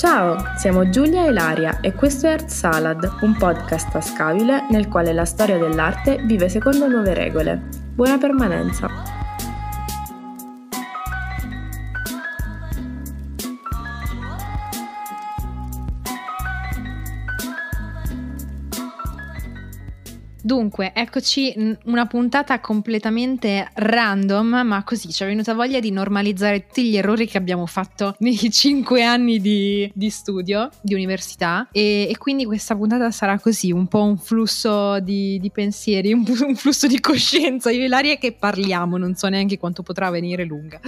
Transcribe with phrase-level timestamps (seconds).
[0.00, 5.12] Ciao, siamo Giulia e Laria e questo è Art Salad, un podcast tascabile nel quale
[5.12, 7.60] la storia dell'arte vive secondo nuove regole.
[7.92, 8.89] Buona permanenza!
[20.50, 21.54] Dunque, eccoci
[21.84, 27.28] una puntata completamente random, ma così ci è venuta voglia di normalizzare tutti gli errori
[27.28, 32.74] che abbiamo fatto nei cinque anni di, di studio, di università, e, e, quindi questa
[32.74, 37.70] puntata sarà così, un po' un flusso di, di pensieri, un, un, flusso di coscienza.
[37.70, 40.80] Io e Ilaria che parliamo, non so neanche quanto potrà venire lunga.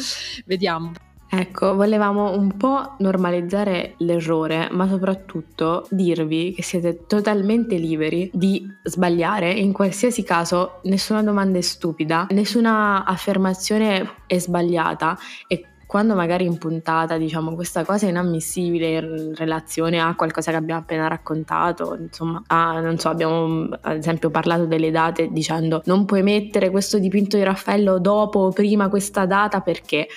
[0.45, 1.12] Vediamo.
[1.35, 9.51] Ecco, volevamo un po' normalizzare l'errore, ma soprattutto dirvi che siete totalmente liberi di sbagliare.
[9.51, 15.16] In qualsiasi caso, nessuna domanda è stupida, nessuna affermazione è sbagliata
[15.47, 20.57] e quando magari in puntata diciamo questa cosa è inammissibile in relazione a qualcosa che
[20.57, 26.05] abbiamo appena raccontato, insomma, ah, non so, abbiamo ad esempio parlato delle date dicendo non
[26.07, 30.09] puoi mettere questo dipinto di Raffaello dopo o prima questa data perché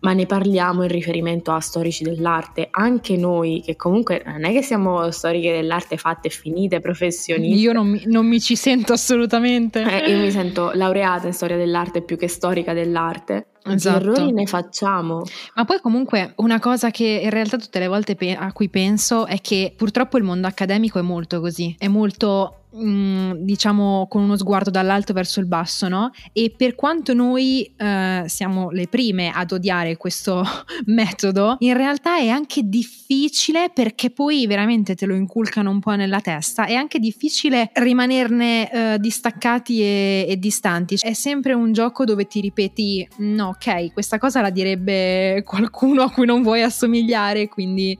[0.00, 2.68] ma ne parliamo in riferimento a storici dell'arte.
[2.70, 7.60] Anche noi, che comunque non è che siamo storiche dell'arte fatte e finite, professionisti.
[7.60, 9.82] Io non mi, non mi ci sento assolutamente.
[9.82, 13.48] Eh, io mi sento laureata in storia dell'arte più che storica dell'arte.
[13.66, 13.98] Esatto.
[13.98, 15.22] Di errori ne facciamo.
[15.54, 19.26] Ma poi comunque una cosa che in realtà tutte le volte pe- a cui penso
[19.26, 24.36] è che purtroppo il mondo accademico è molto così, è molto Mm, diciamo con uno
[24.36, 26.10] sguardo dall'alto verso il basso, no?
[26.32, 30.44] E per quanto noi eh, siamo le prime ad odiare questo
[30.84, 36.20] metodo, in realtà è anche difficile perché poi veramente te lo inculcano un po' nella
[36.20, 40.98] testa, è anche difficile rimanerne eh, distaccati e, e distanti.
[41.00, 46.10] È sempre un gioco dove ti ripeti, no, ok, questa cosa la direbbe qualcuno a
[46.10, 47.96] cui non vuoi assomigliare, quindi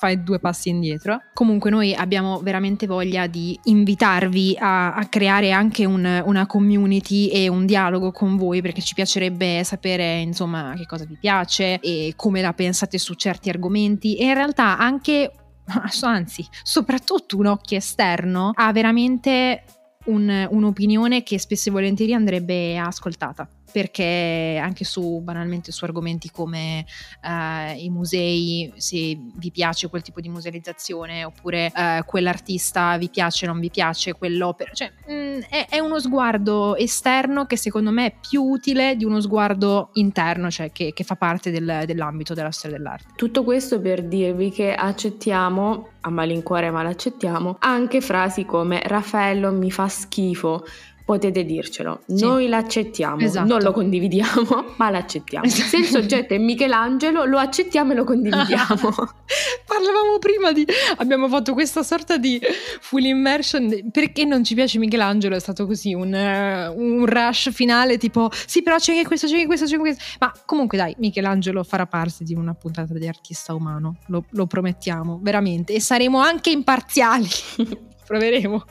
[0.00, 1.20] fai due passi indietro.
[1.34, 7.48] Comunque noi abbiamo veramente voglia di invitarvi a, a creare anche un, una community e
[7.48, 12.40] un dialogo con voi perché ci piacerebbe sapere insomma che cosa vi piace e come
[12.40, 15.32] la pensate su certi argomenti e in realtà anche
[16.00, 19.64] anzi soprattutto un occhio esterno ha veramente
[20.06, 26.84] un, un'opinione che spesso e volentieri andrebbe ascoltata perché anche su banalmente su argomenti come
[27.22, 33.46] uh, i musei, se vi piace quel tipo di musealizzazione oppure uh, quell'artista vi piace
[33.46, 38.06] non vi piace quell'opera, cioè mh, mm, è, è, uno sguardo esterno che secondo me
[38.06, 42.50] è più utile di uno sguardo interno, cioè che, che fa parte del, dell'ambito della
[42.50, 43.12] storia dell'arte.
[43.16, 49.70] Tutto questo per dirvi che accettiamo a malincuore ma l'accettiamo anche frasi come Raffaello mi
[49.70, 50.64] fa schifo
[51.04, 52.02] potete dircelo.
[52.06, 52.24] Sì.
[52.24, 53.46] Noi l'accettiamo, esatto.
[53.46, 55.44] non lo condividiamo, ma l'accettiamo.
[55.44, 55.68] Esatto.
[55.68, 58.76] Se il soggetto è Michelangelo, lo accettiamo e lo condividiamo.
[59.66, 60.66] Parlavamo prima di...
[60.96, 62.40] abbiamo fatto questa sorta di
[62.80, 63.90] full immersion.
[63.90, 65.36] Perché non ci piace Michelangelo?
[65.36, 69.34] È stato così un, uh, un rush finale tipo sì però c'è anche questo, c'è
[69.34, 70.04] anche questo, c'è anche questo.
[70.18, 75.18] Ma comunque dai, Michelangelo farà parte di una puntata di artista umano, lo, lo promettiamo,
[75.22, 75.74] veramente.
[75.74, 77.28] E saremo anche imparziali.
[78.06, 78.64] Proveremo.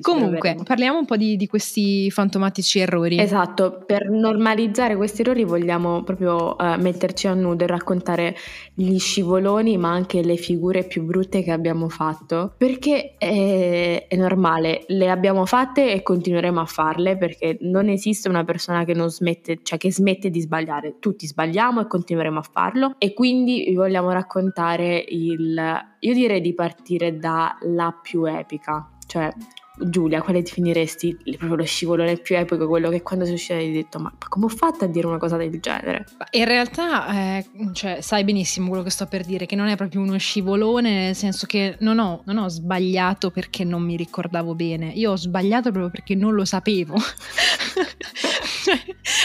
[0.00, 3.18] Comunque, parliamo un po' di, di, questi fantomatici errori.
[3.18, 8.36] Esatto, per normalizzare questi errori vogliamo proprio uh, metterci a nudo e raccontare
[8.74, 14.84] gli scivoloni, ma anche le figure più brutte che abbiamo fatto, perché è, è normale,
[14.88, 19.60] le abbiamo fatte e continueremo a farle, perché non esiste una persona che non smette,
[19.62, 24.10] cioè che smette di sbagliare, tutti sbagliamo e continueremo a farlo e quindi vi vogliamo
[24.10, 25.84] raccontare il...
[26.00, 29.32] Io direi di partire dalla più epica, cioè,
[29.78, 33.98] Giulia, quale definiresti proprio lo scivolone più epico, quello che quando sei uscita hai detto
[33.98, 36.06] ma, come ho fatto a dire una cosa del genere?
[36.30, 40.00] In realtà, eh, cioè, sai benissimo quello che sto per dire, che non è proprio
[40.00, 44.88] uno scivolone, nel senso che non ho, non ho sbagliato perché non mi ricordavo bene,
[44.88, 46.96] io ho sbagliato proprio perché non lo sapevo.
[48.64, 48.80] cioè,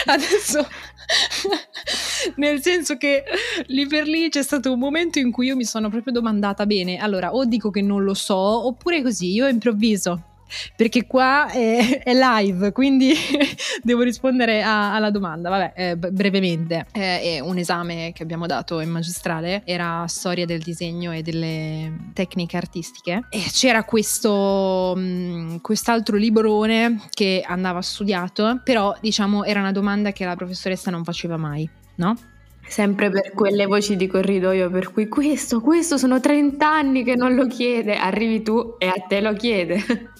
[0.06, 0.66] adesso...
[2.36, 3.24] nel senso che
[3.66, 6.98] lì per lì c'è stato un momento in cui io mi sono proprio domandata bene,
[6.98, 10.22] allora o dico che non lo so oppure così, io improvviso
[10.76, 13.12] perché qua è, è live, quindi
[13.82, 15.48] devo rispondere a, alla domanda.
[15.48, 21.12] Vabbè, eh, brevemente, eh, un esame che abbiamo dato in magistrale era storia del disegno
[21.12, 28.96] e delle tecniche artistiche e c'era questo, mh, mm, quest'altro librone che andava studiato, però
[29.00, 32.16] diciamo era una domanda che la professoressa non faceva mai, no?
[32.66, 37.34] Sempre per quelle voci di corridoio per cui questo, questo sono 30 anni che non
[37.34, 39.82] lo chiede, arrivi tu e a te lo chiede.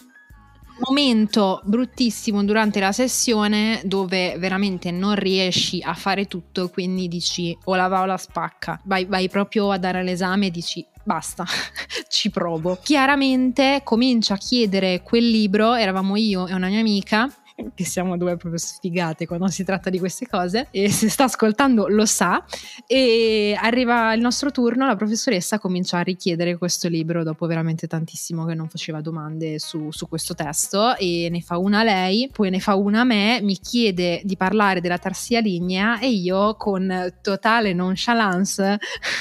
[0.88, 7.75] momento bruttissimo durante la sessione dove veramente non riesci a fare tutto, quindi dici o
[7.75, 11.44] la va o la spacca, vai, vai proprio a dare l'esame e dici basta,
[12.08, 12.79] ci provo.
[12.82, 17.29] Chiaramente comincia a chiedere quel libro, eravamo io e una mia amica,
[17.75, 20.69] che siamo due proprio sfigate quando si tratta di queste cose.
[20.70, 22.44] E se sta ascoltando lo sa.
[22.87, 28.44] E arriva il nostro turno la professoressa comincia a richiedere questo libro dopo veramente tantissimo
[28.44, 30.96] che non faceva domande su, su questo testo.
[30.96, 34.81] E ne fa una lei poi ne fa una a me mi chiede di parlare
[34.81, 38.78] della terza linea e io con totale nonchalance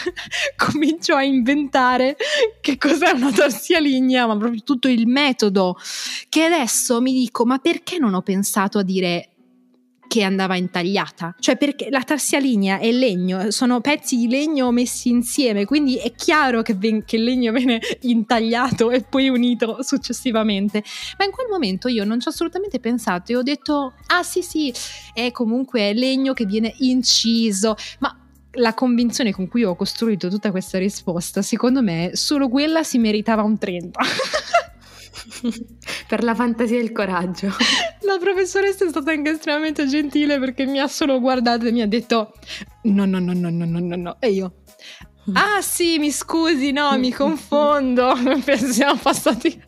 [0.56, 2.16] comincio a inventare
[2.62, 5.78] che cos'è una terza linea ma proprio tutto il metodo.
[6.30, 9.32] Che adesso mi dico ma perché non ho pensato a dire
[10.12, 12.04] che andava intagliata, cioè perché la
[12.42, 17.16] linea è legno, sono pezzi di legno messi insieme, quindi è chiaro che, ven- che,
[17.16, 20.84] il legno viene intagliato e poi unito successivamente.
[21.18, 24.42] Ma in quel momento io non ci ho assolutamente pensato e ho detto, ah sì
[24.42, 24.74] sì,
[25.14, 28.14] è comunque legno che viene inciso, ma
[28.56, 33.44] la convinzione con cui ho costruito tutta questa risposta, secondo me, solo quella si meritava
[33.44, 34.02] un 30.
[36.10, 37.50] per la fantasia e il coraggio.
[38.04, 41.88] La professoressa è stata anche estremamente gentile perché mi ha solo guardato e mi ha
[41.88, 42.34] detto
[42.84, 44.18] no, no, no, no, no, no, no, no.
[44.20, 44.64] E io,
[45.34, 48.14] ah sì, mi scusi, no, mi confondo.
[48.72, 49.62] Siamo passati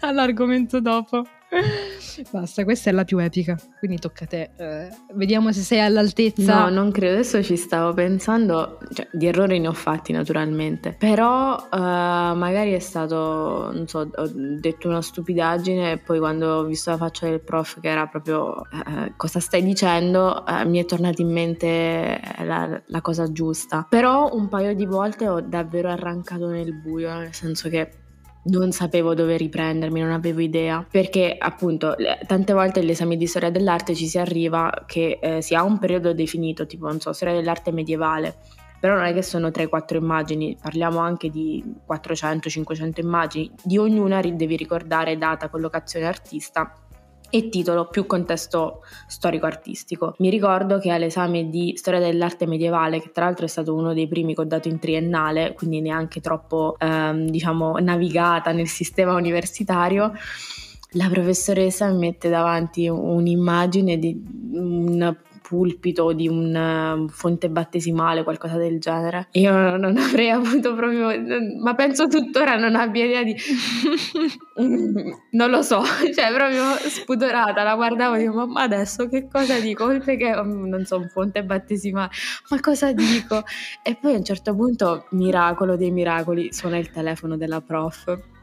[0.00, 1.24] all'argomento dopo.
[2.30, 4.50] Basta, questa è la più epica, quindi tocca a te.
[4.56, 6.64] Eh, vediamo se sei all'altezza.
[6.64, 11.56] No, non credo, adesso ci stavo pensando, cioè, di errori ne ho fatti naturalmente, però
[11.56, 16.90] uh, magari è stato, non so, ho detto una stupidaggine e poi quando ho visto
[16.90, 21.22] la faccia del prof che era proprio uh, cosa stai dicendo, uh, mi è tornata
[21.22, 23.86] in mente la, la cosa giusta.
[23.88, 28.06] Però un paio di volte ho davvero arrancato nel buio, nel senso che
[28.48, 31.94] non sapevo dove riprendermi, non avevo idea, perché appunto
[32.26, 35.78] tante volte agli esami di storia dell'arte ci si arriva che eh, si ha un
[35.78, 38.36] periodo definito, tipo non so, storia dell'arte medievale,
[38.80, 44.56] però non è che sono 3-4 immagini, parliamo anche di 400-500 immagini, di ognuna devi
[44.56, 46.72] ricordare data, collocazione artista
[47.30, 50.14] e titolo più contesto storico-artistico.
[50.18, 54.08] Mi ricordo che all'esame di storia dell'arte medievale, che tra l'altro è stato uno dei
[54.08, 60.12] primi che ho dato in triennale, quindi neanche troppo ehm, diciamo navigata nel sistema universitario,
[60.92, 64.22] la professoressa mi mette davanti un'immagine di
[64.52, 65.16] un
[65.48, 69.28] pulpito di un uh, fonte battesimale, qualcosa del genere.
[69.32, 71.08] Io non avrei avuto proprio,
[71.62, 73.34] ma penso tuttora non abbia idea di...
[75.32, 75.82] non lo so,
[76.14, 79.84] cioè proprio spudorata, la guardavo e dico, ma adesso che cosa dico?
[79.84, 82.10] Oltre che, um, non so, un fonte battesimale,
[82.50, 83.42] ma cosa dico?
[83.82, 88.36] E poi a un certo punto, miracolo dei miracoli, suona il telefono della prof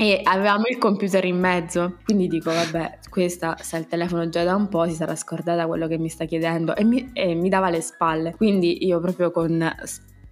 [0.00, 4.54] e avevamo il computer in mezzo, quindi dico vabbè, questa sa il telefono già da
[4.54, 7.68] un po', si sarà scordata quello che mi sta chiedendo e mi, e mi dava
[7.68, 8.32] le spalle.
[8.36, 9.72] Quindi io proprio con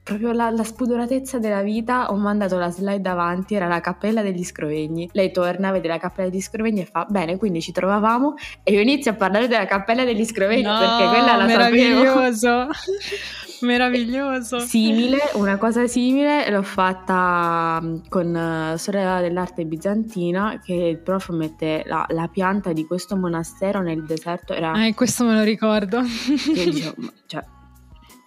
[0.04, 4.44] proprio la, la, spudoratezza della vita, ho mandato la slide avanti, era la cappella degli
[4.44, 5.08] scrovegni.
[5.12, 8.80] Lei torna, vede la cappella degli scrovegni e fa, bene, quindi ci trovavamo e io
[8.80, 12.38] inizio a parlare della cappella degli scrovegni no, perché quella la meraviglioso.
[12.38, 12.70] sapevo.
[13.66, 14.58] Meraviglioso.
[14.60, 21.30] Simile, una cosa simile l'ho fatta mm, con uh, Sorella dell'arte bizantina che il prof
[21.30, 24.52] mette la, la, pianta di questo monastero nel deserto.
[24.52, 24.86] Era...
[24.86, 25.98] Eh, questo me lo ricordo.
[25.98, 26.94] Io dicevo,
[27.26, 27.44] cioè,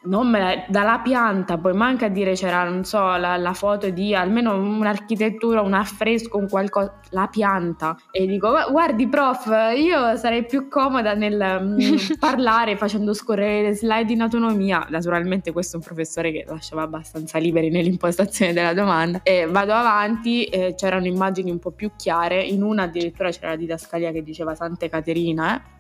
[0.03, 3.89] non me la, dalla pianta, poi manca a dire c'era, non so, la, la, foto
[3.89, 7.98] di almeno un'architettura, un affresco, un qualcosa, la pianta.
[8.12, 11.75] E dico, guardi prof, io sarei più comoda nel
[12.20, 14.88] parlare facendo scorrere le slide in autonomia.
[14.89, 19.22] Naturalmente questo è un professore che lasciava abbastanza liberi nell'impostazione della domanda.
[19.24, 23.56] E vado avanti, eh, c'erano immagini un po' più chiare, in una addirittura c'era la
[23.58, 25.77] didascalia che diceva Santa Caterina, eh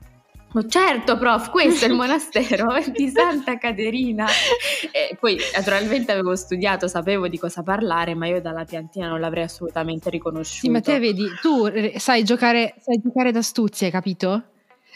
[0.67, 4.25] certo, prof, questo è il monastero di Santa Caterina.
[4.91, 9.43] E poi, naturalmente, avevo studiato, sapevo di cosa parlare, ma io dalla piantina non l'avrei
[9.43, 10.65] assolutamente riconosciuto.
[10.65, 14.43] Sì, ma te vedi, tu eh, sai giocare, sai giocare d'astuzia, hai capito?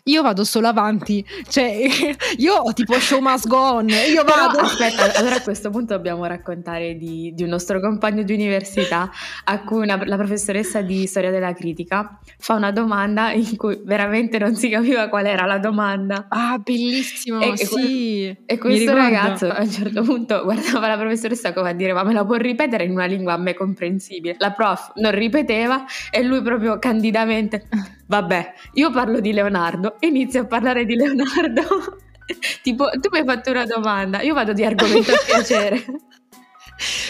[0.05, 1.88] Io vado solo avanti, cioè
[2.38, 4.55] io ho tipo show must go on, io vado.
[4.55, 9.10] Però, aspetta, allora a questo punto dobbiamo raccontare di, di un nostro compagno di università
[9.45, 14.38] a cui una, la professoressa di storia della critica fa una domanda in cui veramente
[14.39, 16.25] non si capiva qual era la domanda.
[16.27, 18.25] Ah, bellissimo, e, sì.
[18.25, 22.03] E, e questo ragazzo a un certo punto guardava la professoressa come a dire ma
[22.03, 24.36] me la può ripetere in una lingua a me comprensibile.
[24.39, 27.67] La prof non ripeteva e lui proprio candidamente
[28.07, 31.98] Vabbè, io parlo di Leonardo e inizio a parlare di Leonardo.
[32.62, 35.86] tipo, tu mi hai fatto una domanda, io vado di argomento a piacere.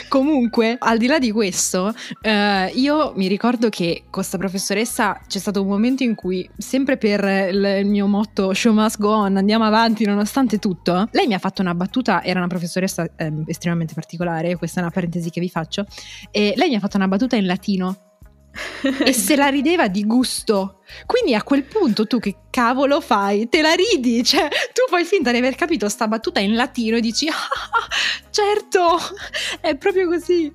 [0.09, 5.39] Comunque, al di là di questo, eh, io mi ricordo che con questa professoressa c'è
[5.39, 9.63] stato un momento in cui, sempre per il, mio motto show must go on, andiamo
[9.63, 14.55] avanti nonostante tutto, lei mi ha fatto una battuta, era una professoressa eh, estremamente particolare,
[14.57, 15.85] questa è una parentesi che vi faccio,
[16.29, 18.02] e lei mi ha fatto una battuta in latino
[19.03, 20.81] e se la rideva di gusto.
[21.05, 23.49] Quindi a quel punto tu che cavolo fai?
[23.49, 24.23] Te la ridi?
[24.23, 27.33] Cioè, tu fai finta di aver capito sta battuta in latino e dici, ah,
[28.29, 28.97] certo,
[29.59, 30.51] è proprio così.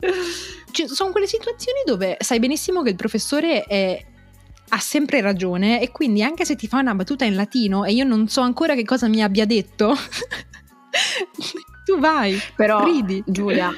[0.70, 4.04] Cioè, sono quelle situazioni dove sai benissimo che il professore è,
[4.68, 8.04] ha sempre ragione e quindi anche se ti fa una battuta in latino e io
[8.04, 9.96] non so ancora che cosa mi abbia detto,
[11.84, 13.22] tu vai, però ridi.
[13.26, 13.72] Giulia,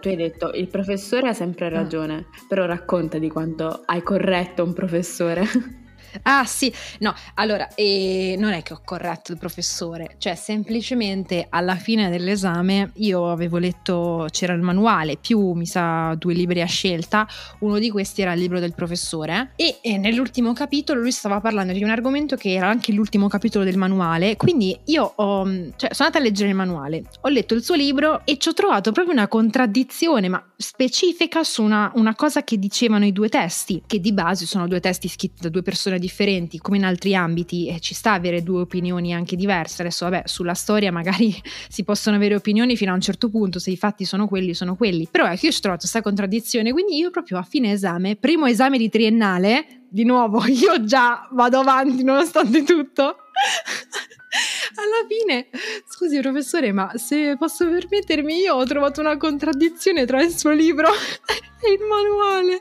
[0.00, 1.70] tu hai detto il professore ha sempre ah.
[1.70, 5.44] ragione, però racconta di quanto hai corretto un professore.
[6.22, 11.76] Ah sì, no, allora, eh, non è che ho corretto il professore, cioè semplicemente alla
[11.76, 17.26] fine dell'esame io avevo letto, c'era il manuale, più mi sa due libri a scelta,
[17.60, 21.72] uno di questi era il libro del professore e, e nell'ultimo capitolo lui stava parlando
[21.72, 26.08] di un argomento che era anche l'ultimo capitolo del manuale, quindi io ho, cioè, sono
[26.08, 29.14] andata a leggere il manuale, ho letto il suo libro e ci ho trovato proprio
[29.14, 34.12] una contraddizione, ma specifica su una, una cosa che dicevano i due testi, che di
[34.12, 38.12] base sono due testi scritti da due persone differenti come in altri ambiti ci sta
[38.12, 39.82] avere due opinioni anche diverse.
[39.82, 41.34] Adesso vabbè, sulla storia magari
[41.68, 44.76] si possono avere opinioni fino a un certo punto, se i fatti sono quelli, sono
[44.76, 45.08] quelli.
[45.10, 48.78] Però che io ho trovato questa contraddizione, quindi io proprio a fine esame, primo esame
[48.78, 53.16] di triennale, di nuovo io già vado avanti nonostante tutto.
[54.76, 55.48] Alla fine,
[55.88, 60.88] scusi professore, ma se posso permettermi, io ho trovato una contraddizione tra il suo libro
[60.88, 62.60] e il manuale.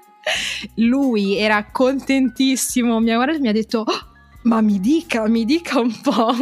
[0.76, 5.46] Lui era contentissimo, mi ha guardato e mi ha detto, oh, ma mi dica, mi
[5.46, 6.34] dica un po'.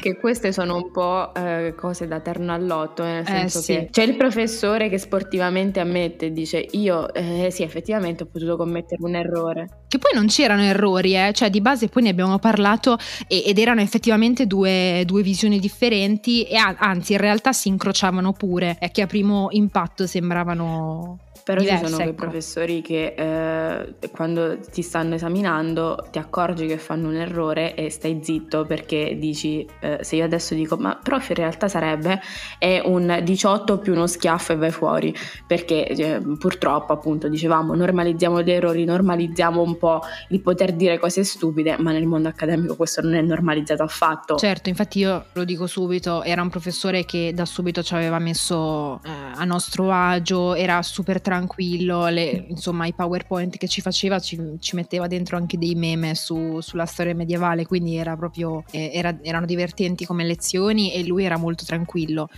[0.00, 3.72] Che queste sono un po' eh, cose da terno all'otto, nel eh, senso eh, sì.
[3.72, 8.56] che c'è il professore che sportivamente ammette e dice io eh, sì effettivamente ho potuto
[8.56, 9.82] commettere un errore.
[9.88, 11.32] Che poi non c'erano errori, eh?
[11.32, 16.44] cioè di base poi ne abbiamo parlato e, ed erano effettivamente due, due visioni differenti
[16.44, 21.84] e anzi in realtà si incrociavano pure, è che a primo impatto sembravano però diverse,
[21.84, 22.14] ci sono ecco.
[22.14, 27.90] quei professori che eh, quando ti stanno esaminando ti accorgi che fanno un errore e
[27.90, 32.20] stai zitto perché dici, eh, se io adesso dico, ma prof in realtà sarebbe,
[32.58, 35.14] è un 18 più uno schiaffo e vai fuori,
[35.46, 41.24] perché eh, purtroppo appunto dicevamo normalizziamo gli errori, normalizziamo un po' il poter dire cose
[41.24, 44.36] stupide, ma nel mondo accademico questo non è normalizzato affatto.
[44.36, 49.00] Certo, infatti io lo dico subito, era un professore che da subito ci aveva messo
[49.04, 54.18] eh, a nostro agio, era super tranquillo tranquillo, le, insomma i PowerPoint che ci faceva
[54.18, 58.90] ci, ci metteva dentro anche dei meme su, sulla storia medievale, quindi era proprio, eh,
[58.92, 62.28] era, erano divertenti come lezioni e lui era molto tranquillo.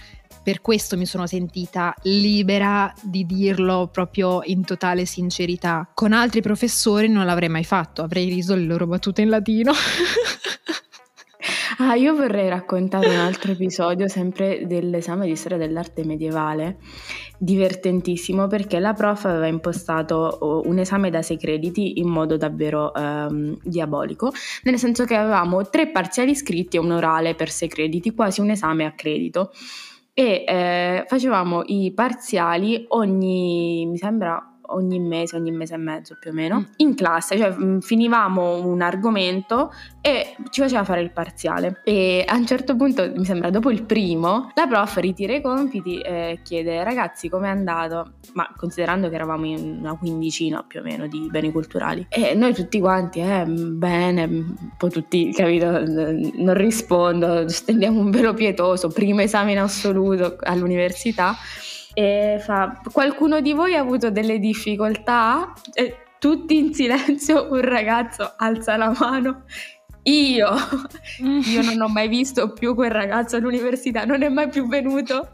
[0.42, 5.88] Per questo mi sono sentita libera di dirlo proprio in totale sincerità.
[5.94, 9.72] Con altri professori non l'avrei mai fatto, avrei riso le loro battute in latino.
[11.78, 16.78] Ah, io vorrei raccontare un altro episodio sempre dell'esame di storia dell'arte medievale,
[17.38, 23.58] divertentissimo perché la prof aveva impostato un esame da 6 crediti in modo davvero ehm,
[23.62, 24.32] diabolico,
[24.64, 28.50] nel senso che avevamo tre parziali scritti e un orale per 6 crediti, quasi un
[28.50, 29.50] esame a credito.
[30.14, 36.30] E eh, facevamo i parziali ogni, mi sembra, ogni mese, ogni mese e mezzo più
[36.30, 36.64] o meno, mm.
[36.76, 41.80] in classe, cioè mm, finivamo un argomento e ci faceva fare il parziale.
[41.84, 46.00] E a un certo punto, mi sembra dopo il primo, la prof ritira i compiti
[46.00, 51.06] e chiede ragazzi com'è andato, ma considerando che eravamo in una quindicina più o meno
[51.06, 52.06] di beni culturali.
[52.08, 58.34] E noi tutti quanti, eh, bene, un po' tutti, capito, non rispondo, stendiamo un velo
[58.34, 61.36] pietoso, primo esame in assoluto all'università
[61.94, 65.52] e fa qualcuno di voi ha avuto delle difficoltà?
[65.72, 69.42] E tutti in silenzio un ragazzo alza la mano.
[70.04, 70.48] Io,
[71.18, 75.28] io non ho mai visto più quel ragazzo all'università, non è mai più venuto,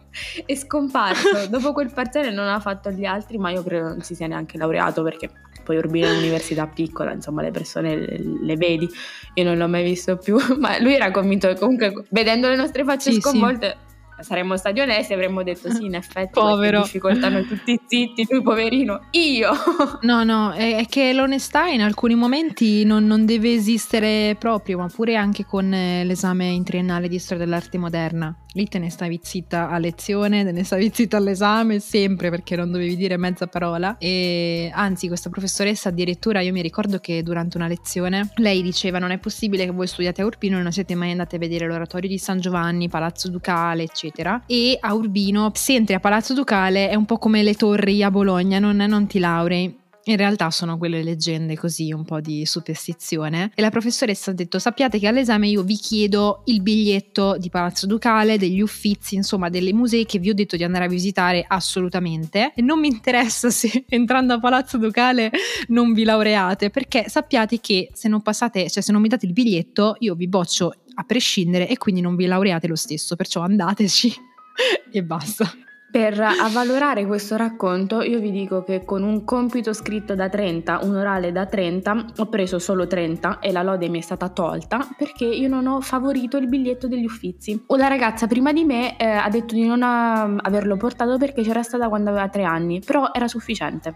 [0.45, 1.47] è scomparso.
[1.49, 4.59] Dopo quel parziale non ha fatto gli altri, ma io credo non si sia neanche
[4.59, 5.31] laureato perché
[5.65, 8.89] poi Urbino è un'università piccola, insomma le persone le, le, vedi,
[9.35, 12.85] io non l'ho mai visto più, ma lui era convinto che comunque vedendo le nostre
[12.85, 13.77] facce sì, sconvolte...
[13.81, 13.87] Sì
[14.21, 16.83] saremmo stati onesti avremmo detto sì in effetti povero.
[16.83, 19.53] difficoltà noi tutti zitti lui poverino io.
[20.03, 25.17] No no è, che l'onestà in alcuni momenti non, non, deve esistere proprio ma pure
[25.17, 29.69] anche con eh, l'esame in triennale di storia dell'arte moderna Lì te ne stavi zitta
[29.69, 33.97] a lezione, te ne stavi zitta all'esame, sempre perché non dovevi dire mezza parola.
[33.99, 39.11] E anzi, questa professoressa addirittura, io mi ricordo che durante una lezione lei diceva: Non
[39.11, 42.09] è possibile che voi studiate a Urbino e non siete mai andati a vedere l'oratorio
[42.09, 44.43] di San Giovanni, Palazzo Ducale, eccetera.
[44.47, 48.11] E a Urbino, se entri a Palazzo Ducale, è un po' come le torri a
[48.11, 53.53] Bologna, non, non ti laurei in realtà sono quelle leggende così, un po' di superstizione.
[53.55, 57.87] E la professoressa ha detto: Sappiate che all'esame io vi chiedo il biglietto di Palazzo
[57.87, 62.53] Ducale, degli uffizi, insomma, delle musei che vi ho detto di andare a visitare assolutamente.
[62.55, 65.31] E non mi interessa se entrando a Palazzo Ducale
[65.69, 69.33] non vi laureate, perché sappiate che se non passate, cioè se non mi date il
[69.33, 73.15] biglietto, io vi boccio a prescindere e quindi non vi laureate lo stesso.
[73.15, 74.15] Perciò andateci
[74.91, 75.68] e basta.
[75.91, 80.97] Per avvalorare questo racconto io vi dico che con un compito scritto da 30, un
[80.97, 85.25] orale da 30, ho preso solo 30 e la lode mi è stata tolta perché
[85.25, 87.65] io non ho favorito il biglietto degli uffizi.
[87.69, 91.89] La ragazza prima di me eh, ha detto di non averlo portato perché c'era stata
[91.89, 93.95] quando aveva 3 anni, però era sufficiente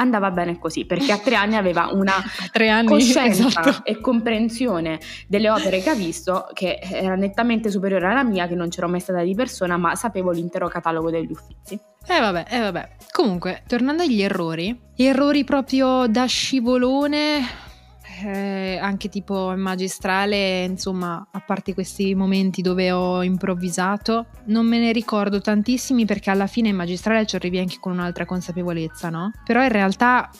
[0.00, 2.14] andava bene così, perché a tre anni aveva una
[2.70, 3.84] anni, coscienza esatto.
[3.84, 8.68] e comprensione delle opere che ha visto che era nettamente superiore alla mia, che non
[8.68, 11.78] c'ero mai stata di persona, ma sapevo l'intero catalogo degli uffizi.
[12.06, 12.88] Eh vabbè, eh vabbè.
[13.10, 17.68] Comunque, tornando agli errori, errori proprio da scivolone
[18.24, 24.92] eh, anche tipo magistrale, insomma, a parte questi momenti dove ho improvvisato, non me ne
[24.92, 29.32] ricordo tantissimi perché alla fine in magistrale ci arrivi anche con un'altra consapevolezza, no?
[29.44, 30.30] Però in realtà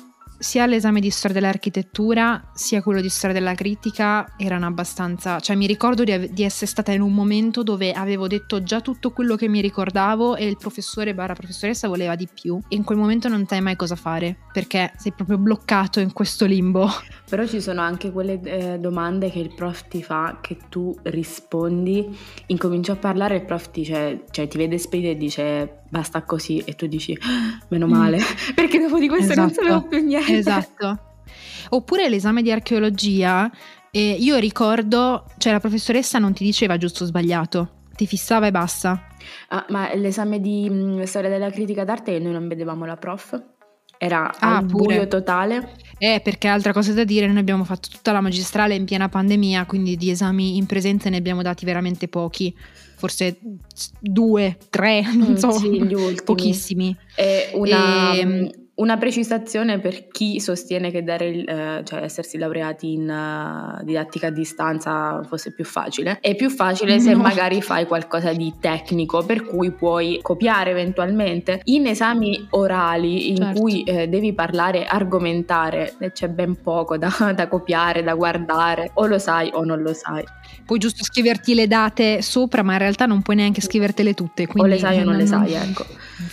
[0.40, 5.66] sia l'esame di storia dell'architettura sia quello di storia della critica erano abbastanza, cioè mi
[5.66, 9.48] ricordo di, di, essere stata in un momento dove avevo detto già tutto quello che
[9.48, 13.46] mi ricordavo e il professore barra professoressa voleva di più e in quel momento non
[13.46, 16.88] sai mai cosa fare perché sei proprio bloccato in questo limbo.
[17.28, 22.16] Però ci sono anche quelle eh, domande che il prof ti fa che tu rispondi,
[22.46, 26.58] incominci a parlare e il prof dice, cioè ti vede spedire e dice basta così
[26.58, 28.54] e tu dici ah, meno male mm.
[28.54, 29.40] perché dopo di questo esatto.
[29.40, 30.29] non sapevo più niente.
[30.38, 30.98] Esatto.
[31.70, 33.50] Oppure l'esame di archeologia,
[33.90, 38.50] eh, io ricordo, cioè la professoressa non ti diceva giusto o sbagliato, ti fissava e
[38.50, 39.06] basta.
[39.48, 43.40] Ah, ma l'esame di mh, mm, storia della critica d'arte noi non vedevamo la prof?
[43.98, 44.94] Era ah, al pure.
[44.94, 45.74] buio totale?
[45.98, 49.66] Eh, perché altra cosa da dire, noi abbiamo fatto tutta la magistrale in piena pandemia,
[49.66, 52.56] quindi di esami in presenza ne abbiamo dati veramente pochi
[53.00, 53.38] forse
[53.98, 56.94] due, tre, non mm, so, sì, pochissimi.
[57.16, 58.46] E una, e, mm,
[58.80, 64.28] una precisazione per chi sostiene che dare il, eh, cioè essersi laureati in uh, didattica
[64.28, 66.18] a distanza fosse più facile.
[66.20, 67.00] È più facile no.
[67.00, 71.60] se magari fai qualcosa di tecnico, per cui puoi copiare eventualmente.
[71.64, 73.60] In esami orali in certo.
[73.60, 79.18] cui eh, devi parlare, argomentare, c'è ben poco da, da copiare, da guardare, o lo
[79.18, 80.24] sai o non lo sai.
[80.64, 84.48] Puoi giusto scriverti le date sopra, ma in realtà non puoi neanche scrivertele tutte.
[84.54, 85.84] o le sai o non, non le sai, ecco.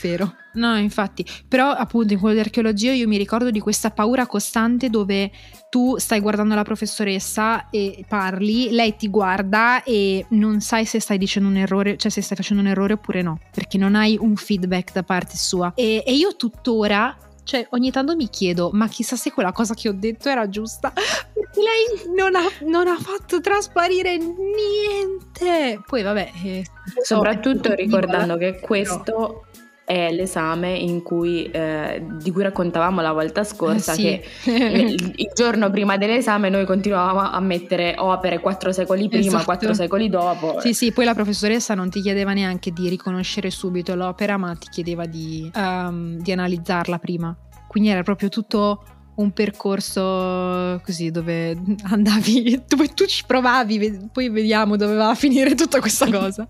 [0.02, 0.34] Vero.
[0.58, 4.90] No, infatti, però appunto in quello di archeologia io mi ricordo di questa paura costante
[4.90, 5.32] dove
[5.70, 11.20] tu stai guardando la professoressa e parli, lei ti guarda e non sai se stai
[11.20, 14.36] dicendo un errore, cioè se stai facendo un errore oppure no, perché non hai un
[14.36, 15.74] feedback da parte sua.
[15.76, 17.16] E, e io tuttora
[17.48, 20.92] cioè, ogni tanto mi chiedo, ma chissà se quella cosa che ho detto era giusta.
[21.34, 25.82] Perché lei non ha, non ha fatto trasparire niente.
[25.88, 26.32] Poi, vabbè.
[26.44, 26.66] Eh,
[27.02, 29.47] Soprattutto so, ricordando che questo
[29.88, 34.02] è l'esame cui, eh, di cui raccontavamo la volta scorsa, eh sì.
[34.02, 39.46] che il, il, giorno prima dell'esame noi continuavamo a mettere opere quattro secoli prima, esatto.
[39.46, 40.60] quattro secoli dopo.
[40.60, 44.68] Sì, sì, poi la professoressa non ti chiedeva neanche di riconoscere subito l'opera, ma ti
[44.70, 47.34] chiedeva di, um, di analizzarla prima.
[47.70, 48.84] Quindi era proprio tutto
[49.16, 51.58] un percorso così dove
[51.90, 56.46] andavi, dove tu ci provavi, poi vediamo dove va a finire tutta questa cosa.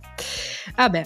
[0.75, 1.05] Vabbè,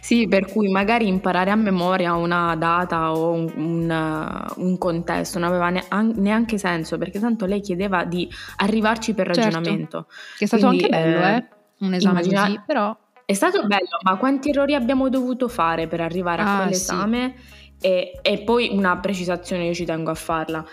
[0.00, 5.48] sì, per cui magari imparare a memoria una data o un, un, un contesto non
[5.48, 5.70] aveva
[6.14, 10.06] neanche senso perché tanto lei chiedeva di arrivarci per certo, ragionamento.
[10.36, 11.48] Che è stato Quindi, anche bello, eh, eh?
[11.78, 12.96] Un esame immagina- così, però...
[13.24, 17.34] È stato bello, ma quanti errori abbiamo dovuto fare per arrivare a ah, quell'esame?
[17.36, 17.86] Sì.
[17.86, 20.64] E, e poi una precisazione, io ci tengo a farla.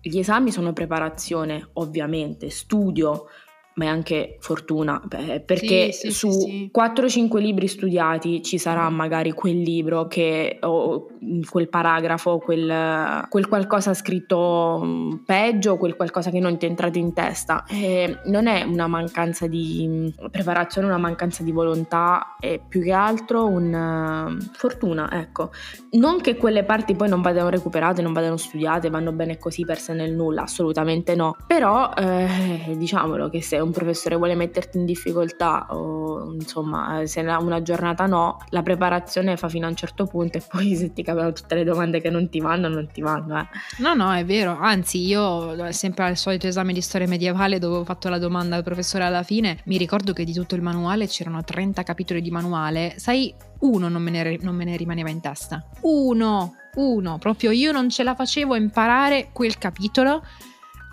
[0.00, 3.28] Gli esami sono preparazione, ovviamente, studio,
[3.74, 9.32] ma è anche fortuna, perché sì, sì, su sì, 4-5 libri studiati ci sarà magari
[9.32, 11.08] quel libro che, o
[11.48, 16.98] quel paragrafo, quel, quel qualcosa scritto mm, peggio, quel qualcosa che non ti è entrato
[16.98, 17.64] in testa.
[17.68, 22.92] E non è una mancanza di mm, preparazione, una mancanza di volontà, è più che
[22.92, 25.50] altro una mm, fortuna, ecco.
[25.92, 29.78] Non che quelle parti poi non vadano recuperate, non vadano studiate, vanno bene così per
[29.78, 31.36] sé nel nulla, assolutamente no.
[31.46, 37.62] Però eh, diciamolo che se un professore vuole metterti in difficoltà o insomma se una
[37.62, 41.32] giornata no, la preparazione fa fino a un certo punto e poi se ti capitano
[41.32, 43.40] tutte le domande che non ti vanno, non ti vanno.
[43.40, 43.46] Eh.
[43.78, 47.84] No, no, è vero, anzi io sempre al solito esame di storia medievale dove ho
[47.84, 51.42] fatto la domanda al professore alla fine, mi ricordo che di tutto il manuale c'erano
[51.42, 55.64] 30 capitoli di manuale, sai, uno non me ne, non me ne rimaneva in testa,
[55.82, 60.22] uno, uno, proprio io non ce la facevo a imparare quel capitolo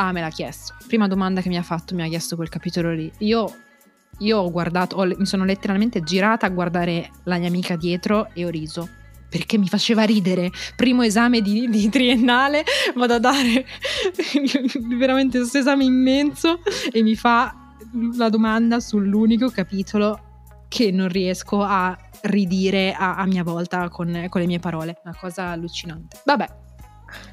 [0.02, 0.74] Ah, me l'ha chiesto.
[0.88, 3.12] Prima domanda che mi ha fatto, mi ha chiesto quel capitolo lì.
[3.20, 3.54] Io,
[4.18, 8.44] io ho guardato, ho, mi sono letteralmente girata a guardare la mia amica dietro e
[8.44, 8.90] ho riso.
[9.30, 10.50] Perché mi faceva ridere.
[10.76, 12.64] Primo esame di, di triennale,
[12.96, 13.64] vado a dare
[14.98, 16.62] veramente questo esame immenso
[16.92, 17.76] e mi fa
[18.16, 20.20] la domanda sull'unico capitolo
[20.68, 25.00] che non riesco a ridire a, a mia volta con, con le mie parole.
[25.04, 26.22] Una cosa allucinante.
[26.26, 26.48] Vabbè,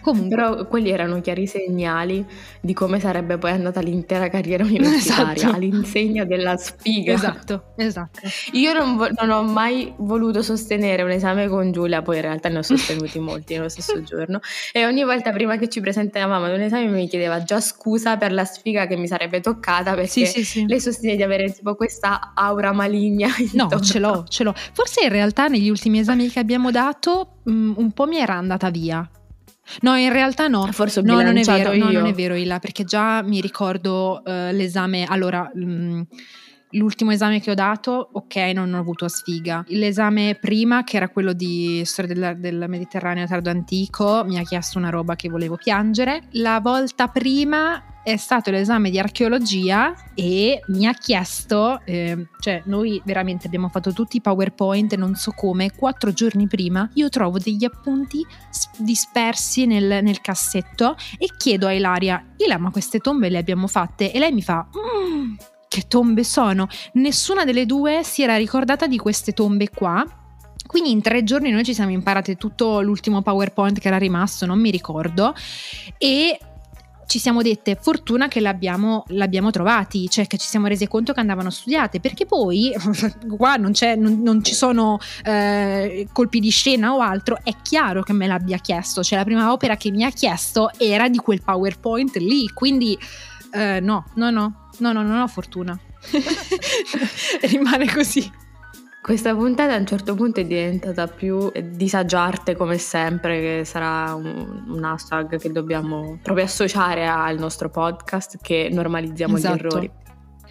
[0.01, 0.37] Comunque.
[0.37, 2.25] Però quelli erano chiari segnali
[2.61, 5.55] di come sarebbe poi andata l'intera carriera universitaria, esatto.
[5.55, 7.13] all'insegna della sfiga.
[7.13, 8.21] Esatto, esatto.
[8.53, 12.49] Io non, vo- non, ho mai voluto sostenere un esame con Giulia, poi in realtà
[12.49, 14.41] ne ho sostenuti molti nello stesso giorno,
[14.73, 18.33] e ogni volta prima che ci presentavamo ad un esame mi chiedeva già scusa per
[18.33, 20.67] la sfiga che mi sarebbe toccata, perché sì, sì, sì.
[20.67, 23.29] lei sostiene di avere tipo questa aura maligna.
[23.59, 24.55] No, ce l'ho, ce l'ho.
[24.55, 28.35] Forse in realtà negli ultimi esami che abbiamo dato mh, mm, un po' mi era
[28.35, 29.09] andata via
[29.81, 30.67] No, in realtà no.
[30.73, 31.85] Forse ho no, non è vero, io.
[31.85, 35.05] no, non è vero, Ila, perché già mi ricordo uh, l'esame.
[35.09, 36.01] Allora, mh, mm,
[36.73, 39.65] l'ultimo esame che ho dato, ok, non ho avuto sfiga.
[39.69, 44.79] L'esame prima, che era quello di storia del, del Mediterraneo tardo antico, mi ha chiesto
[44.79, 46.25] una roba che volevo piangere.
[46.33, 53.03] La volta prima è stato l'esame di archeologia e mi ha chiesto, eh, cioè noi
[53.05, 57.65] veramente abbiamo fatto tutti i PowerPoint, non so come, quattro giorni prima io trovo degli
[57.65, 58.25] appunti
[58.79, 64.11] dispersi nel, nel cassetto e chiedo a Ilaria, Ila ma queste tombe le abbiamo fatte?
[64.11, 64.67] E lei mi fa...
[64.67, 65.35] Mm,
[65.79, 66.69] che tombe sono?
[66.95, 70.05] Nessuna delle due si era ricordata di queste tombe qua.
[70.67, 74.61] Quindi in tre giorni noi ci siamo imparate tutto l'ultimo PowerPoint che era rimasto, non
[74.61, 75.35] mi ricordo,
[75.97, 76.39] e
[77.07, 81.21] ci siamo dette fortuna che l'abbiamo, l'abbiamo, trovati, cioè che ci siamo resi conto che
[81.21, 82.71] andavano studiate, perché poi
[83.35, 88.13] qua non, non, non ci sono eh, colpi di scena o altro, è chiaro che
[88.13, 92.17] me l'abbia chiesto, cioè la prima opera che mi ha chiesto era di quel PowerPoint
[92.17, 92.99] lì, quindi
[93.53, 95.79] eh, no, no, no, no, no, non ho fortuna.
[97.43, 98.31] Rimane così.
[99.01, 104.65] Questa puntata a un certo punto è diventata più disagiarte come sempre, che sarà un,
[104.69, 109.55] un hashtag che dobbiamo proprio associare al nostro podcast che normalizziamo esatto.
[109.55, 109.91] gli errori.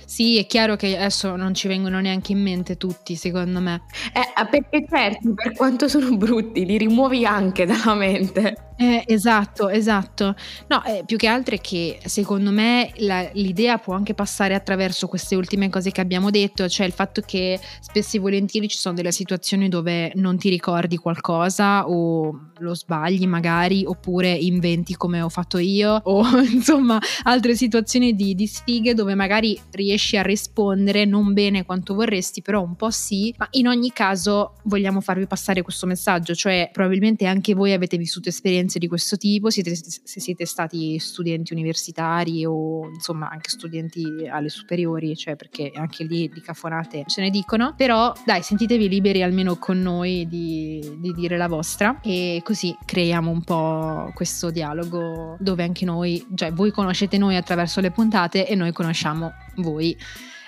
[0.06, 3.84] Sì, è chiaro che adesso non ci vengono neanche in mente tutti, secondo me.
[4.14, 8.67] Eh, perché certi, per quanto sono brutti, li rimuovi anche dalla mente.
[8.80, 10.36] Eh, esatto, esatto.
[10.68, 15.08] No, eh, più che altro è che secondo me la, l'idea può anche passare attraverso
[15.08, 18.94] queste ultime cose che abbiamo detto, cioè il fatto che spesso e volentieri ci sono
[18.94, 25.30] delle situazioni dove non ti ricordi qualcosa o lo sbagli magari, oppure inventi come ho
[25.30, 31.34] fatto io, o insomma altre situazioni di, di sfighe dove magari riesci a rispondere non
[31.34, 35.88] bene quanto vorresti, però un po' sì, ma in ogni caso vogliamo farvi passare questo
[35.88, 40.46] messaggio, cioè probabilmente anche voi avete vissuto esperienze esperienze di questo tipo, siete, se siete
[40.46, 47.04] stati studenti universitari o insomma anche studenti alle superiori, cioè perché anche lì di cafonate
[47.08, 52.00] ce ne dicono, però dai sentitevi liberi almeno con noi di, di dire la vostra.
[52.02, 57.82] E così creiamo un po' questo dialogo dove anche noi, cioè voi conoscete noi attraverso
[57.82, 59.96] le puntate e noi conosciamo voi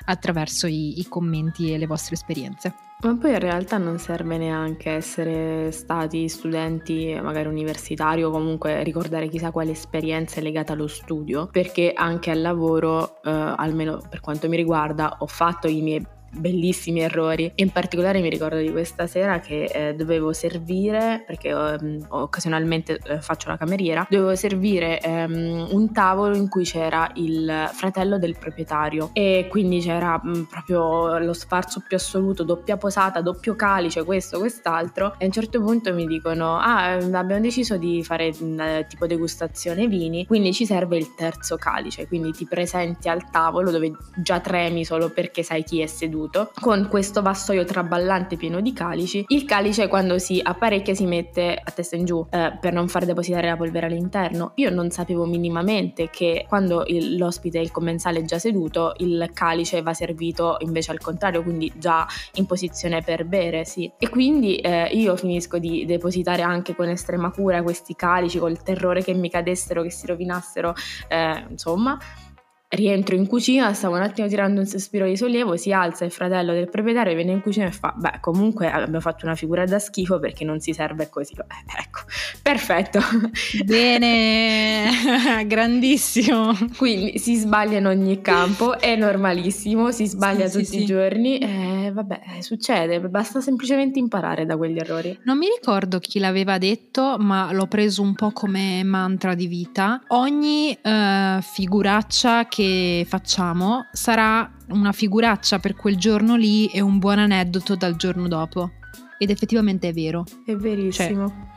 [0.05, 2.88] attraverso i, i commenti e le vostre esperienze.
[3.01, 9.29] Ma poi in realtà non serve neanche essere stati studenti, magari universitari o comunque ricordare
[9.29, 14.49] chissà quale esperienza è legata allo studio, perché anche al lavoro, eh, almeno per quanto
[14.49, 17.51] mi riguarda, ho fatto i miei bellissimi errori.
[17.55, 23.21] In particolare mi ricordo di questa sera che eh, dovevo servire, perché um, occasionalmente eh,
[23.21, 29.09] faccio la cameriera, dovevo servire um, un tavolo in cui c'era il fratello del proprietario
[29.13, 35.15] e quindi c'era um, proprio lo sfarzo più assoluto, doppia posata, doppio calice, questo, quest'altro
[35.17, 39.87] e a un certo punto mi dicono ah abbiamo deciso di fare uh, tipo degustazione
[39.87, 44.85] vini, quindi ci serve il terzo calice, quindi ti presenti al tavolo dove già tremi
[44.85, 49.23] solo perché sai chi è seduto seduto con questo vassoio traballante pieno di calici.
[49.29, 53.05] Il calice quando si apparecchia si mette a testa in giù eh, per non far
[53.05, 54.51] depositare la polvere all'interno.
[54.55, 59.81] Io non sapevo minimamente che quando il, l'ospite, il commensale è già seduto, il calice
[59.81, 63.91] va servito invece al contrario, quindi già in posizione per bere, sì.
[63.97, 69.03] E quindi eh, io finisco di depositare anche con estrema cura questi calici, col terrore
[69.03, 70.73] che mi cadessero, che si rovinassero,
[71.07, 71.97] eh, insomma
[72.69, 76.53] rientro in cucina, stavo un attimo tirando un sospiro di sollievo, si alza il fratello
[76.53, 80.19] del proprietario, viene in cucina e fa, beh comunque abbiamo fatto una figura da schifo
[80.19, 81.33] perché non si serve così.
[81.33, 82.01] Eh, ecco,
[82.41, 82.99] perfetto.
[83.65, 84.91] Bene,
[85.47, 86.51] grandissimo.
[86.77, 91.39] Quindi si sbaglia in ogni campo, è normalissimo, si sbaglia sì, tutti sì, i giorni,
[91.39, 95.17] eh, vabbè, succede, basta semplicemente imparare da quegli errori.
[95.23, 100.03] Non mi ricordo chi l'aveva detto, ma l'ho preso un po' come mantra di vita.
[100.09, 106.99] Ogni eh, figuraccia che che facciamo sarà una figuraccia per quel giorno lì e un
[106.99, 108.71] buon aneddoto dal giorno dopo.
[109.17, 110.25] Ed effettivamente è vero.
[110.45, 111.47] È verissimo.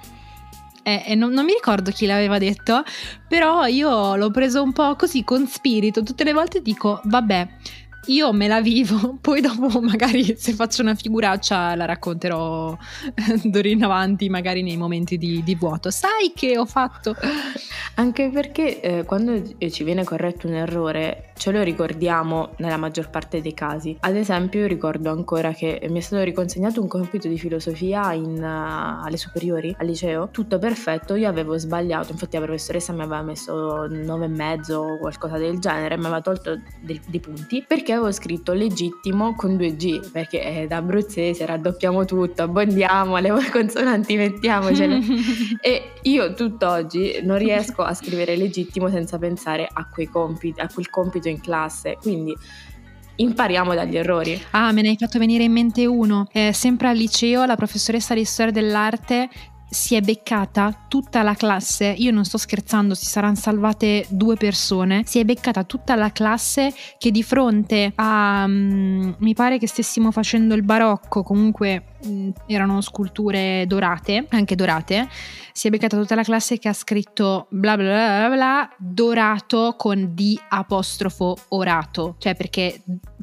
[0.85, 2.85] Cioè, eh, non, non, mi ricordo chi l'aveva detto,
[3.27, 6.05] però io l'ho preso un po' così con spirito.
[6.05, 7.49] Tutte le volte dico, vabbè,
[8.07, 12.77] io me la vivo, poi dopo magari se faccio una figuraccia la racconterò
[13.45, 15.91] d'ora in avanti, magari nei momenti di, di vuoto.
[15.91, 17.15] Sai che ho fatto?
[17.95, 23.41] Anche perché eh, quando ci viene corretto un errore ce lo ricordiamo nella maggior parte
[23.41, 23.97] dei casi.
[24.01, 29.05] Ad esempio ricordo ancora che mi è stato riconsegnato un compito di filosofia in, uh,
[29.05, 33.87] alle superiori, al liceo, tutto perfetto, io avevo sbagliato, infatti la professoressa mi aveva messo
[33.87, 38.53] 9,5 o qualcosa del genere, mi aveva tolto dei, dei punti perché perché avevo scritto
[38.53, 45.01] legittimo con due G, perché eh, da abruzzese raddoppiamo tutto, abbondiamo, le consonanti mettiamocele.
[45.61, 50.89] e io tutt'oggi non riesco a scrivere legittimo senza pensare a quei compiti, a quel
[50.89, 51.99] compito in classe.
[52.01, 52.35] Quindi
[53.17, 54.41] impariamo dagli errori.
[54.53, 56.27] Ah, me ne hai fatto venire in mente uno.
[56.33, 59.29] Eh, sempre al liceo la professoressa di storia dell'arte
[59.73, 65.03] si è beccata tutta la classe, io non sto scherzando, si saranno salvate due persone,
[65.07, 70.11] si è beccata tutta la classe che di fronte a, um, mi pare che stessimo
[70.11, 71.85] facendo il barocco, comunque
[72.47, 75.09] erano sculture dorate, anche dorate,
[75.53, 79.75] si è beccata tutta la classe che ha scritto bla bla bla bla, bla dorato
[79.77, 82.83] con D apostrofo orato, cioè perché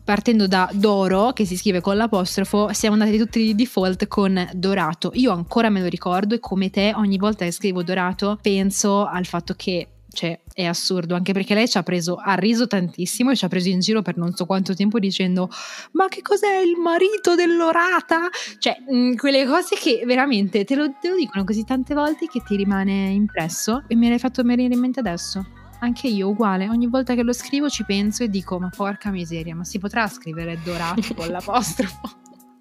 [0.10, 5.12] partendo da Doro, che si scrive con l'apostrofo, siamo andati tutti di default con Dorato.
[5.14, 9.26] Io ancora me lo ricordo e come te ogni volta che scrivo Dorato penso al
[9.26, 13.36] fatto che cioè è assurdo anche perché lei ci ha preso ha riso tantissimo e
[13.36, 15.50] ci ha preso in giro per non so quanto tempo dicendo
[15.94, 20.92] ma che cos'è il marito dell'orata cioè mh, mm, quelle cose che veramente te lo,
[21.00, 24.74] te lo, dicono così tante volte che ti rimane impresso e me l'hai fatto venire
[24.74, 25.46] in mente adesso
[25.82, 29.56] anche io uguale, ogni volta che lo scrivo ci penso e dico ma porca miseria,
[29.56, 32.18] ma si potrà scrivere dorato con l'apostrofo?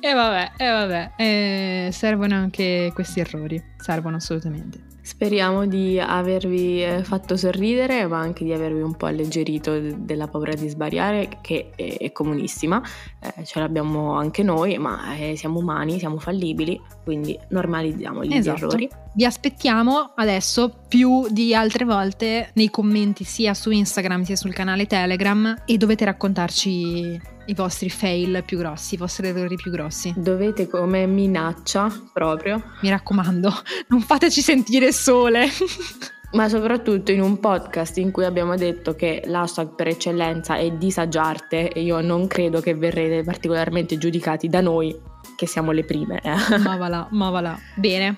[0.01, 4.89] e vabbè, e vabbè, e servono anche questi errori, servono assolutamente.
[5.03, 10.55] Speriamo di avervi eh, fatto sorridere, ma anche di avervi un po' alleggerito della paura
[10.55, 12.83] di sbagliare, che è, comunissima,
[13.19, 18.67] eh, ce l'abbiamo anche noi, ma eh, siamo umani, siamo fallibili, quindi normalizziamo gli esatto.
[18.67, 18.89] errori.
[19.15, 24.87] Vi aspettiamo adesso più di altre volte nei commenti sia su Instagram sia sul canale
[24.87, 30.15] Telegram e dovete raccontarci i vostri fail più grossi, i vostri errori più grossi.
[30.17, 32.63] Dovete come minaccia proprio.
[32.81, 33.53] Mi raccomando,
[33.89, 35.49] non fateci sentire sole.
[36.33, 41.73] Ma soprattutto in un podcast in cui abbiamo detto che l'hashtag per eccellenza è disagiarte
[41.73, 44.97] e io non credo che verrete particolarmente giudicati da noi,
[45.35, 46.21] che siamo le prime.
[46.23, 46.59] Eh.
[46.63, 47.59] Ma va là, ma va là.
[47.75, 48.17] Bene.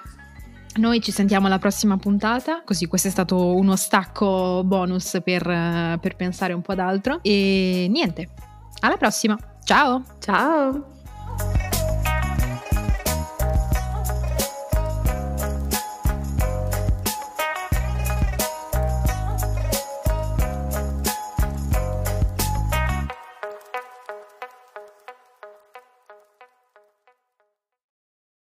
[0.74, 5.42] Noi ci sentiamo alla prossima puntata, così questo è stato uno stacco bonus per,
[5.98, 7.18] per pensare un po' ad altro.
[7.22, 8.28] E niente,
[8.82, 9.36] alla prossima.
[9.64, 10.02] Ciao.
[10.18, 10.91] Ciao.